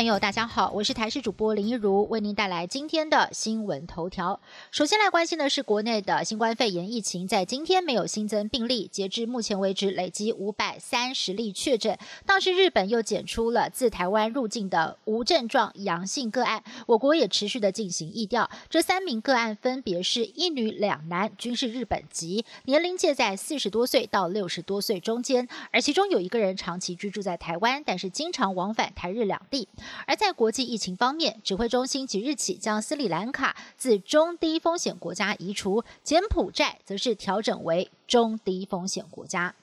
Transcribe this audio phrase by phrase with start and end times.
[0.00, 4.40] 朋友，大家好，我是台视主播林一如，为您带来今天的新闻头条。
[4.70, 11.98] 首先来关心的是国内的新冠肺炎疫情，在今天没有新增病例，截至目前为止累积五百三十例确诊。
[12.24, 18.48] 倒是日本又检出了自台湾入境的无症状阳性个案，我国也持续的进行疫调。
[18.70, 29.68] 这三名个案分别是一女两男，均是日本籍，年龄介在四十多岁到六十多岁中间，而其中有一个人长期居住在台湾，但是经常往返台日两地。
[30.06, 39.54] 而在国际疫情方面，指挥中心即日起将斯里兰卡自中低风险国家移除，柬埔寨则是调整为中低风险国家。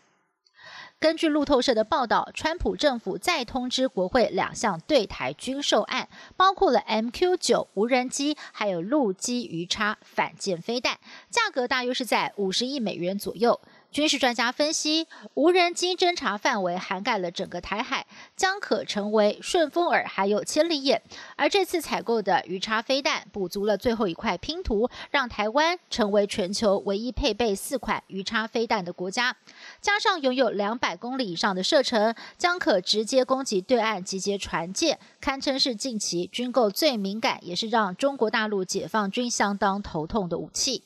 [1.00, 10.98] 根据路透社的报道，川普政府再通知国会两项对台军售案，包括了 MQ 九无人机，还有陆基鱼叉反舰飞弹，
[11.30, 13.62] 价格大约是在五十亿美元左右。
[13.92, 21.02] 军事专家分析，无人机侦察范围涵盖了整个台海，将可成为顺风耳，还有千里眼。
[21.36, 29.36] 而这次采购的鱼叉飞弹，补足了最后一块拼图，让台湾成为全球唯一配备四款鱼叉飞弹的国家。
[29.82, 40.84] 加上拥有两百公里以上的射程，将可直接攻击对岸集结船舰，堪称是近期军购最敏感，也是让中国大陆解放军相当头痛的武器。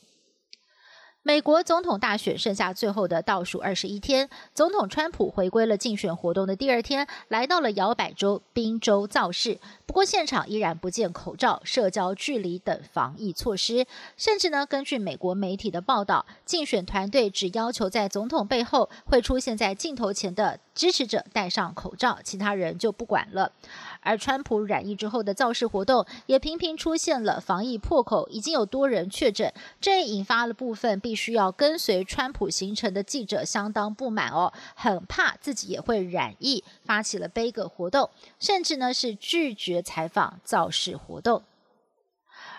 [1.23, 9.59] 美国总统大选剩下最后的倒数二十一天，总统川普回归了竞选活动的第二天，来到了摇摆州宾州造势。
[9.85, 13.85] 不过现场依然不见口罩、社交距离等防疫措施，
[14.17, 23.51] 甚至呢，根据美国媒体的报道，竞选团队只要求在总统背后会出现在镜头前的支持者戴上口罩，其他人就不管了。
[23.99, 38.09] 而川普染疫之后的造势活动也频频出现了防疫破口，已经有多人确诊，这也引发了部分必须要跟随川普行程的记者相当不满哦，很怕自己也会染疫，发起了悲歌活动，
[38.39, 41.43] 甚至呢是拒绝采访造势活动。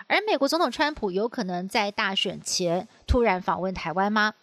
[0.05, 4.35] 而美国总统川普有可能在大选前突然访问台湾吗？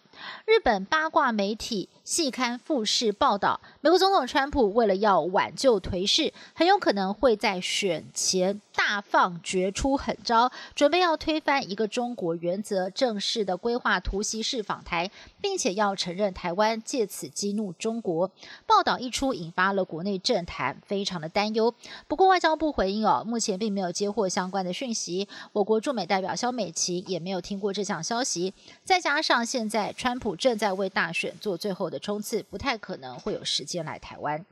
[0.45, 8.61] 日本八卦媒体细刊富士报道，美国总统川普为了要挽救颓势，很有可能会在选前。
[8.73, 18.31] 大放绝出狠招，准备要推翻一个中国原则，正式的规划突袭式访台，并且要承认台湾，借此激怒中国。
[18.65, 21.73] 报道一出，引发了国内政坛非常的担忧。
[22.07, 25.27] 不过外交部回应哦，目前并没有接获相关的讯息。
[25.51, 28.53] 我国驻美代表肖美琪也没有听过这项消息。
[28.83, 34.45] 再加上现在川川普正在为大选做最后的冲刺，不太可能会有时间来台湾。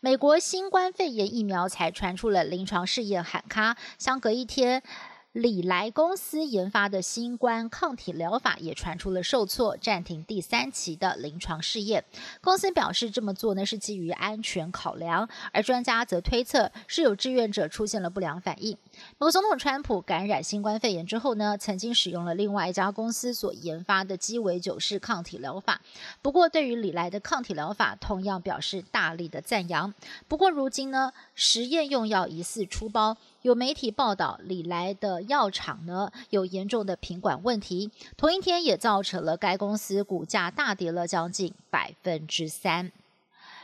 [0.00, 4.82] 美国新冠肺炎疫苗才传出了临床试验喊卡，相隔一天。
[5.30, 12.04] 李来公司研发的新冠抗体疗法也传出了受挫，暂停第三期的临床试验。
[12.42, 18.76] 公司表示这么做呢是基于安全考量，而专家则推测是有志愿者出现了不良反应。
[18.92, 25.80] 美国总统川普感染新冠肺炎之后呢，曾经使用了另外一家公司所研发的鸡尾酒式抗体疗法。
[26.20, 29.92] 不过对于李来的抗体疗法，同样表示大力的赞扬。
[30.28, 33.16] 不过如今呢，实验用药疑似出包。
[33.42, 42.92] 有媒体报道，李来的药厂呢有严重的品管问题，同一天也造成了该公司股价大跌了将近百分之三。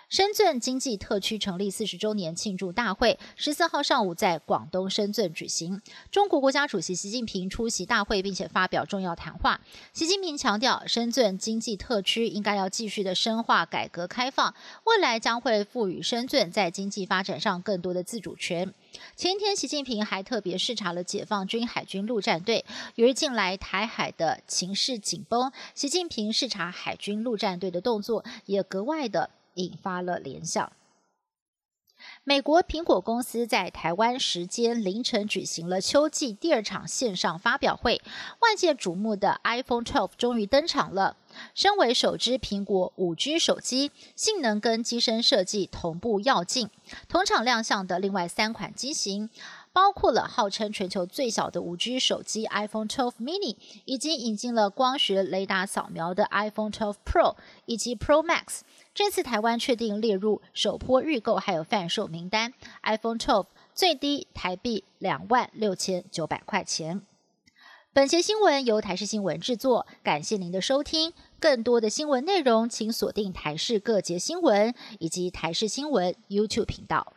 [0.08, 9.60] 深圳经济特区成立四十周年庆祝大会十四号上午在广东深圳举行，中国国家主席习近平出席大会，并且发表重要谈话。
[9.92, 14.54] 习近平强调，深圳经济特区应该要继续的深化改革开放，
[14.84, 18.72] 未来将会赋予深圳在经济发展上更多的自主权。
[19.14, 22.64] 前天，习近平还特别视察了解放军海军陆战队。
[22.94, 29.28] 由于近来台海的情势紧绷，习近平视察海军陆战队的动作也格外的。
[29.58, 30.72] 引发了联想。
[32.22, 38.00] 美国苹果公司在台湾时间凌晨举行了秋季第二场线上发表会，
[38.38, 41.16] 外界瞩目的 iPhone 12终于登场了。
[41.54, 46.70] 身为首支苹果五 G 手机，性能跟机身设计同步要进。
[47.08, 49.28] 同场亮相的另外三款机型。
[49.72, 57.36] 包括了号称全球最小的五 G 手机 iPhone 12 mini，以及引进了光学雷达扫描的 iPhone 12 Pro
[57.66, 58.60] 以及 Pro Max。
[58.94, 67.02] 这次台湾确定列入首波预购还有贩售名单，iPhone 12最低台币两万六千九百块钱。
[67.92, 71.12] 本节新闻由台视新闻制作，感谢您的收听。
[71.40, 77.14] 更多的新闻内容，请锁定台视各节新闻以及台视新闻 YouTube 频道。